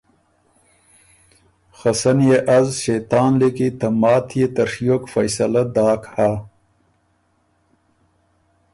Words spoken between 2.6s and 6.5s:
ݭېطان لیکی ته ماتيې ته ڒیوک فیصلۀ داک هۀ۔